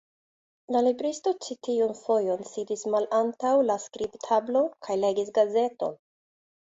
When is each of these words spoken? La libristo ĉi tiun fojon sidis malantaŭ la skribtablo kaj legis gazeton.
La 0.75 0.79
libristo 0.85 1.33
ĉi 1.47 1.57
tiun 1.67 1.93
fojon 1.99 2.41
sidis 2.53 2.85
malantaŭ 2.95 3.53
la 3.67 3.77
skribtablo 3.87 4.67
kaj 4.89 5.01
legis 5.05 5.31
gazeton. 5.41 5.95